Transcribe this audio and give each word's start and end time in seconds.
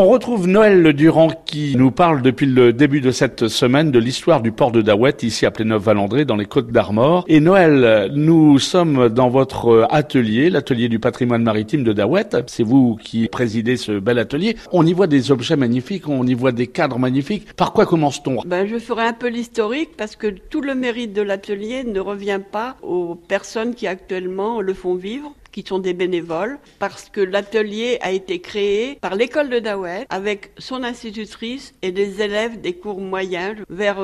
On 0.00 0.06
retrouve 0.06 0.46
Noël 0.46 0.92
Durand 0.92 1.32
qui 1.44 1.74
nous 1.76 1.90
parle 1.90 2.22
depuis 2.22 2.46
le 2.46 2.72
début 2.72 3.00
de 3.00 3.10
cette 3.10 3.48
semaine 3.48 3.90
de 3.90 3.98
l'histoire 3.98 4.42
du 4.42 4.52
port 4.52 4.70
de 4.70 4.80
Daouet 4.80 5.16
ici 5.22 5.44
à 5.44 5.50
Pléneuf-Valandré 5.50 6.24
dans 6.24 6.36
les 6.36 6.46
Côtes 6.46 6.70
d'Armor. 6.70 7.24
Et 7.26 7.40
Noël, 7.40 8.08
nous 8.14 8.60
sommes 8.60 9.08
dans 9.08 9.28
votre 9.28 9.88
atelier, 9.90 10.50
l'atelier 10.50 10.88
du 10.88 11.00
patrimoine 11.00 11.42
maritime 11.42 11.82
de 11.82 11.92
Daouet. 11.92 12.28
C'est 12.46 12.62
vous 12.62 12.94
qui 13.02 13.26
présidez 13.26 13.76
ce 13.76 13.98
bel 13.98 14.20
atelier. 14.20 14.56
On 14.70 14.86
y 14.86 14.92
voit 14.92 15.08
des 15.08 15.32
objets 15.32 15.56
magnifiques, 15.56 16.08
on 16.08 16.24
y 16.24 16.34
voit 16.34 16.52
des 16.52 16.68
cadres 16.68 17.00
magnifiques. 17.00 17.52
Par 17.56 17.72
quoi 17.72 17.84
commence-t-on? 17.84 18.42
Ben, 18.46 18.68
Je 18.68 18.78
ferai 18.78 19.02
un 19.02 19.12
peu 19.12 19.26
l'historique 19.26 19.96
parce 19.96 20.14
que 20.14 20.28
tout 20.28 20.60
le 20.60 20.76
mérite 20.76 21.12
de 21.12 21.22
l'atelier 21.22 21.82
ne 21.82 21.98
revient 21.98 22.38
pas 22.52 22.76
aux 22.82 23.16
personnes 23.16 23.74
qui 23.74 23.88
actuellement 23.88 24.60
le 24.60 24.74
font 24.74 24.94
vivre 24.94 25.34
qui 25.62 25.68
sont 25.68 25.80
des 25.80 25.92
bénévoles, 25.92 26.60
parce 26.78 27.08
que 27.10 27.20
l'atelier 27.20 27.98
a 28.00 28.12
été 28.12 28.40
créé 28.40 28.94
par 29.00 29.16
l'école 29.16 29.50
de 29.50 29.58
Daouet 29.58 30.06
avec 30.08 30.52
son 30.56 30.84
institutrice 30.84 31.74
et 31.82 31.90
des 31.90 32.22
élèves 32.22 32.60
des 32.60 32.74
cours 32.74 33.00
moyens 33.00 33.56
vers 33.68 33.96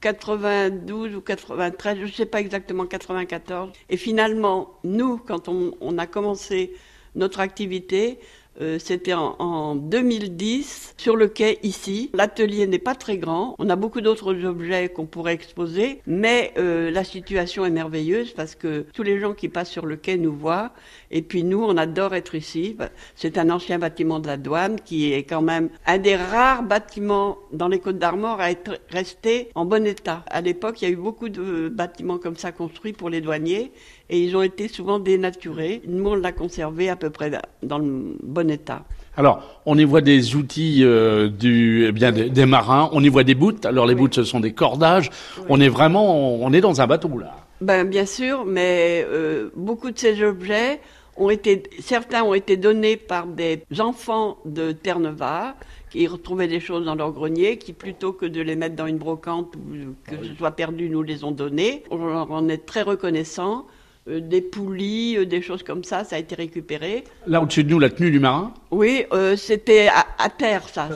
92 0.00 1.12
euh, 1.12 1.16
ou 1.18 1.20
93, 1.20 1.98
je 1.98 2.04
ne 2.04 2.10
sais 2.10 2.24
pas 2.24 2.40
exactement 2.40 2.86
94. 2.86 3.72
Et 3.90 3.98
finalement, 3.98 4.78
nous, 4.82 5.18
quand 5.18 5.48
on, 5.48 5.74
on 5.82 5.98
a 5.98 6.06
commencé 6.06 6.72
notre 7.14 7.40
activité, 7.40 8.18
euh, 8.60 8.78
c'était 8.78 9.14
en, 9.14 9.74
2010 9.74 10.94
sur 10.98 11.16
le 11.16 11.28
quai 11.28 11.58
ici. 11.62 12.10
L'atelier 12.14 12.66
n'est 12.66 12.78
pas 12.78 12.94
très 12.94 13.16
grand. 13.16 13.54
On 13.58 13.70
a 13.70 13.76
beaucoup 13.76 14.00
d'autres 14.00 14.34
objets 14.44 14.88
qu'on 14.88 15.06
pourrait 15.06 15.32
exposer, 15.32 16.02
mais 16.06 16.52
euh, 16.58 16.90
la 16.90 17.04
situation 17.04 17.64
est 17.64 17.70
merveilleuse 17.70 18.32
parce 18.32 18.54
que 18.54 18.84
tous 18.92 19.02
les 19.02 19.18
gens 19.18 19.32
qui 19.32 19.48
passent 19.48 19.70
sur 19.70 19.86
le 19.86 19.96
quai 19.96 20.18
nous 20.18 20.32
voient. 20.32 20.72
Et 21.10 21.22
puis 21.22 21.42
nous, 21.42 21.62
on 21.62 21.76
adore 21.76 22.14
être 22.14 22.34
ici. 22.34 22.76
C'est 23.14 23.38
un 23.38 23.50
ancien 23.50 23.78
bâtiment 23.78 24.20
de 24.20 24.26
la 24.26 24.36
douane 24.36 24.80
qui 24.80 25.12
est 25.12 25.24
quand 25.24 25.42
même 25.42 25.70
un 25.86 25.98
des 25.98 26.16
rares 26.16 26.62
bâtiments 26.62 27.38
dans 27.52 27.68
les 27.68 27.78
Côtes 27.78 27.98
d'Armor 27.98 28.40
à 28.40 28.50
être 28.50 28.80
resté 28.90 29.48
en 29.54 29.64
bon 29.64 29.86
état. 29.86 30.24
À 30.28 30.40
l'époque, 30.40 30.82
il 30.82 30.84
y 30.84 30.88
a 30.88 30.90
eu 30.90 30.96
beaucoup 30.96 31.28
de 31.28 31.68
bâtiments 31.68 32.18
comme 32.18 32.36
ça 32.36 32.52
construits 32.52 32.92
pour 32.92 33.10
les 33.10 33.20
douaniers 33.20 33.72
et 34.10 34.20
ils 34.20 34.36
ont 34.36 34.42
été 34.42 34.68
souvent 34.68 34.98
dénaturés. 34.98 35.82
Nous, 35.86 36.04
on 36.06 36.14
l'a 36.16 36.32
conservé 36.32 36.88
à 36.88 36.96
peu 36.96 37.10
près 37.10 37.30
dans 37.62 37.78
le 37.78 38.16
bon 38.22 38.39
état. 38.48 38.82
Alors, 39.16 39.42
on 39.66 39.76
y 39.76 39.84
voit 39.84 40.00
des 40.00 40.36
outils 40.36 40.80
euh, 40.82 41.28
du, 41.28 41.86
eh 41.88 41.92
bien 41.92 42.12
des, 42.12 42.46
marins, 42.46 42.88
on 42.92 43.02
y 43.02 43.08
voit 43.08 43.24
des 43.24 43.34
bouts. 43.34 43.52
Alors 43.64 43.86
les 43.86 43.94
bouts, 43.94 44.08
ce 44.10 44.24
sont 44.24 44.40
des 44.40 44.52
cordages. 44.52 45.10
On 45.48 45.60
est 45.60 45.68
vraiment, 45.68 46.36
on 46.36 46.52
est 46.52 46.60
dans 46.60 46.80
un 46.80 46.86
bateau 46.86 47.18
là. 47.18 47.34
Ben 47.60 47.86
bien 47.86 48.06
sûr, 48.06 48.46
mais 48.46 49.04
euh, 49.06 49.50
beaucoup 49.54 49.90
de 49.90 49.98
ces 49.98 50.22
objets 50.22 50.80
ont 51.16 51.28
été, 51.28 51.64
certains 51.80 52.22
ont 52.22 52.32
été 52.32 52.56
donnés 52.56 52.96
par 52.96 53.26
des 53.26 53.62
enfants 53.78 54.38
de 54.46 54.72
Terre-Neuve 54.72 55.52
qui 55.90 56.06
retrouvaient 56.06 56.48
des 56.48 56.60
choses 56.60 56.86
dans 56.86 56.94
leur 56.94 57.12
grenier, 57.12 57.58
qui 57.58 57.72
plutôt 57.72 58.12
que 58.12 58.24
de 58.24 58.40
les 58.40 58.56
mettre 58.56 58.76
dans 58.76 58.86
une 58.86 58.96
brocante 58.96 59.54
ou 59.56 59.94
que 60.08 60.24
ce 60.24 60.34
soit 60.38 60.52
perdu, 60.52 60.88
nous 60.88 61.02
les 61.02 61.24
ont 61.24 61.32
donnés. 61.32 61.82
On 61.90 62.00
en 62.00 62.48
est 62.48 62.64
très 62.64 62.82
reconnaissant. 62.82 63.66
Euh, 64.10 64.20
des 64.20 64.40
poulies, 64.40 65.16
euh, 65.18 65.26
des 65.26 65.42
choses 65.42 65.62
comme 65.62 65.84
ça, 65.84 66.04
ça 66.04 66.16
a 66.16 66.18
été 66.18 66.34
récupéré. 66.34 67.04
Là 67.26 67.40
au-dessus 67.40 67.64
de 67.64 67.70
nous, 67.70 67.78
la 67.78 67.90
tenue 67.90 68.10
du 68.10 68.18
marin 68.18 68.52
Oui, 68.70 69.04
euh, 69.12 69.36
c'était 69.36 69.88
à, 69.88 70.28
terre 70.28 70.68
ça. 70.68 70.88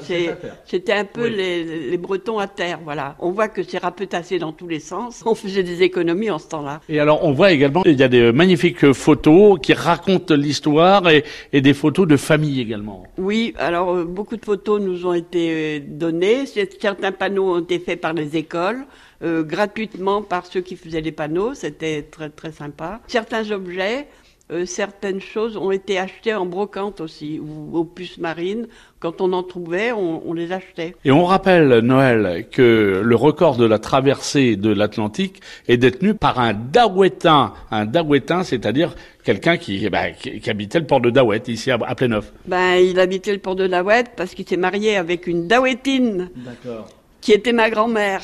C'était 0.64 0.92
un 0.92 1.04
peu 1.04 1.26
les, 1.26 1.96
Bretons 1.96 2.38
à 2.38 2.46
terre, 2.46 2.80
voilà. 2.84 3.16
On 3.20 3.30
voit 3.30 3.48
que 3.48 3.62
c'est 3.62 3.78
rapetassé 3.78 4.38
dans 4.38 4.52
tous 4.52 4.68
les 4.68 4.80
sens. 4.80 5.22
On 5.26 5.34
faisait 5.34 5.62
des 5.62 5.82
économies 5.82 6.30
en 6.30 6.38
ce 6.38 6.48
temps-là. 6.48 6.80
Et 6.88 7.00
alors 7.00 7.24
on 7.24 7.32
voit 7.32 7.52
également, 7.52 7.82
il 7.84 7.98
y 7.98 8.02
a 8.02 8.08
des 8.08 8.32
magnifiques 8.32 8.92
photos 8.92 9.58
qui 9.62 9.72
racontent 9.72 10.34
l'histoire 10.34 11.08
et, 11.08 11.24
et, 11.52 11.60
des 11.60 11.74
photos 11.74 12.06
de 12.06 12.16
famille 12.16 12.60
également. 12.60 13.04
Oui, 13.16 13.54
alors 13.58 14.04
beaucoup 14.04 14.36
de 14.36 14.44
photos 14.44 14.80
nous 14.80 15.06
ont 15.06 15.14
été 15.14 15.80
données. 15.80 16.44
Certains 16.46 17.12
panneaux 17.12 17.56
ont 17.56 17.60
été 17.60 17.78
faits 17.78 18.00
par 18.00 18.12
les 18.12 18.36
écoles. 18.36 18.84
Euh, 19.24 19.42
gratuitement 19.42 20.20
par 20.20 20.44
ceux 20.44 20.60
qui 20.60 20.76
faisaient 20.76 21.00
les 21.00 21.12
panneaux. 21.12 21.54
C'était 21.54 22.02
très 22.02 22.28
très 22.28 22.52
sympa. 22.52 23.00
Certains 23.06 23.50
objets, 23.50 24.06
euh, 24.52 24.66
certaines 24.66 25.22
choses 25.22 25.56
ont 25.56 25.70
été 25.70 25.98
achetées 25.98 26.34
en 26.34 26.44
brocante 26.44 27.00
aussi, 27.00 27.40
ou 27.40 27.78
aux 27.78 27.84
puces 27.84 28.18
marines. 28.18 28.66
Quand 29.00 29.22
on 29.22 29.32
en 29.32 29.42
trouvait, 29.42 29.92
on, 29.92 30.32
les 30.34 30.52
achetait. 30.52 30.94
Et 31.04 31.10
on 31.10 31.24
rappelle, 31.24 31.78
Noël, 31.78 32.46
que 32.50 33.00
le 33.02 33.16
record 33.16 33.56
de 33.56 33.64
la 33.64 33.78
traversée 33.78 34.56
de 34.56 34.70
l'Atlantique 34.70 35.40
est 35.66 35.78
détenu 35.78 36.14
par 36.14 36.40
un 36.40 36.52
Daouetin. 36.52 37.54
Un 37.70 37.86
Daouetin, 37.86 38.44
c'est-à-dire 38.44 38.94
quelqu'un 39.24 39.56
qui, 39.56 39.88
bah, 39.88 40.10
qui, 40.10 40.48
habitait 40.50 40.78
le 40.78 40.86
port 40.86 41.00
de 41.00 41.08
Daouet, 41.08 41.42
ici 41.48 41.70
à, 41.70 41.78
à 41.82 41.94
Pléneuf. 41.94 42.30
Ben, 42.46 42.76
il 42.76 43.00
habitait 43.00 43.32
le 43.32 43.38
port 43.38 43.56
de 43.56 43.66
Daouet 43.66 44.04
parce 44.14 44.34
qu'il 44.34 44.46
s'est 44.46 44.58
marié 44.58 44.96
avec 44.96 45.26
une 45.26 45.48
Daouetine. 45.48 46.30
Qui 47.22 47.32
était 47.32 47.52
ma 47.52 47.70
grand-mère. 47.70 48.20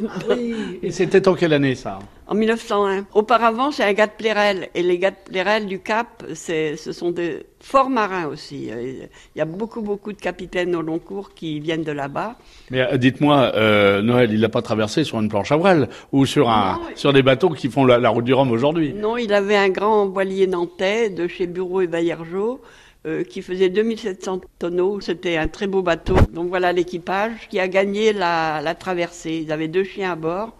Oui. 0.28 0.78
Et 0.82 0.90
c'était 0.90 1.26
en 1.28 1.34
quelle 1.34 1.52
année 1.52 1.74
ça 1.74 1.98
En 2.26 2.34
1901. 2.34 3.06
Auparavant, 3.14 3.70
c'est 3.70 3.84
un 3.84 3.92
gars 3.92 4.06
de 4.06 4.12
Plérel. 4.12 4.68
Et 4.74 4.82
les 4.82 4.98
gars 4.98 5.10
de 5.10 5.16
Plérel 5.24 5.66
du 5.66 5.80
Cap, 5.80 6.24
ce 6.34 6.76
sont 6.76 7.10
des 7.10 7.46
forts 7.60 7.90
marins 7.90 8.26
aussi. 8.26 8.70
Il 8.70 9.08
y 9.38 9.40
a 9.40 9.44
beaucoup, 9.44 9.80
beaucoup 9.80 10.12
de 10.12 10.20
capitaines 10.20 10.74
au 10.74 10.82
long 10.82 10.98
cours 10.98 11.34
qui 11.34 11.60
viennent 11.60 11.84
de 11.84 11.92
là-bas. 11.92 12.36
Mais 12.70 12.80
euh, 12.80 12.96
dites-moi, 12.96 13.52
euh, 13.54 14.02
Noël, 14.02 14.32
il 14.32 14.40
n'a 14.40 14.48
pas 14.48 14.62
traversé 14.62 15.04
sur 15.04 15.20
une 15.20 15.28
planche 15.28 15.52
à 15.52 15.56
voile 15.56 15.88
ou 16.12 16.26
sur, 16.26 16.50
un, 16.50 16.80
sur 16.94 17.12
des 17.12 17.22
bateaux 17.22 17.50
qui 17.50 17.68
font 17.68 17.84
la, 17.84 18.08
route 18.08 18.24
du 18.24 18.34
Rhum 18.34 18.50
aujourd'hui? 18.50 18.92
Non, 18.92 19.16
il 19.16 19.32
avait 19.32 19.56
un 19.56 19.68
grand 19.68 20.06
voilier 20.08 20.46
nantais 20.46 21.10
de 21.10 21.28
chez 21.28 21.46
Bureau 21.46 21.80
et 21.80 21.86
Baillergeau 21.86 22.60
euh, 23.04 23.24
qui 23.24 23.42
faisait 23.42 23.68
2700 23.68 24.42
tonneaux. 24.58 25.00
C'était 25.00 25.36
un 25.36 25.48
très 25.48 25.66
beau 25.66 25.82
bateau. 25.82 26.14
Donc 26.32 26.48
voilà 26.48 26.72
l'équipage 26.72 27.48
qui 27.50 27.58
a 27.58 27.66
gagné 27.66 28.12
la, 28.12 28.60
la, 28.62 28.74
traversée. 28.74 29.42
Ils 29.44 29.50
avaient 29.50 29.68
deux 29.68 29.84
chiens 29.84 30.12
à 30.12 30.16
bord. 30.16 30.52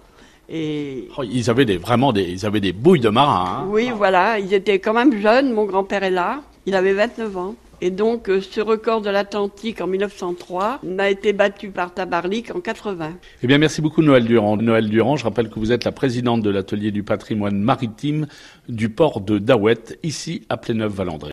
Et... 0.49 1.09
Oh, 1.17 1.23
ils 1.23 1.51
avaient 1.51 1.65
des, 1.65 1.77
vraiment 1.77 2.13
des, 2.13 2.25
ils 2.25 2.45
avaient 2.45 2.61
des 2.61 2.73
bouilles 2.73 3.01
de 3.01 3.11
marins. 3.11 3.61
Hein. 3.61 3.67
Oui, 3.69 3.91
voilà. 3.97 4.39
Ils 4.39 4.53
étaient 4.55 4.81
quand 4.81 4.93
même 4.93 5.21
jeunes. 5.21 5.53
Mon 5.53 5.67
grand-père 5.67 6.03
est 6.03 6.11
là. 6.11 6.43
Il 6.67 6.75
avait 6.75 6.95
29 6.95 7.37
ans. 7.37 7.55
Et 7.85 7.91
donc, 7.91 8.29
euh, 8.29 8.41
ce 8.41 8.61
record 8.61 9.01
de 9.01 9.11
l'Atlantique 9.11 9.81
en 9.81 9.89
1903 9.89 10.79
n'a 10.85 11.11
été 11.11 11.33
battu 11.33 11.71
par 11.71 11.93
Tabarlik 11.93 12.55
en 12.55 12.61
80. 12.61 13.15
Eh 13.43 13.47
bien, 13.49 13.59
merci 13.59 13.83
beaucoup 13.83 14.03
Noël 14.03 14.25
Durand. 14.25 14.57
Noël 14.57 14.89
Durand, 14.89 15.17
je 15.17 15.25
rappelle 15.25 15.51
que 15.51 15.59
vous 15.59 15.73
êtes 15.73 15.83
la 15.83 15.91
présidente 15.91 16.43
de 16.43 16.51
l'atelier 16.51 16.93
du 16.93 17.03
patrimoine 17.03 17.59
maritime 17.59 18.29
du 18.69 18.89
port 18.89 19.21
de 19.21 19.39
Daouette, 19.39 19.99
ici 20.05 20.47
à 20.49 20.57
Pléneuf-Valandré. 20.59 21.19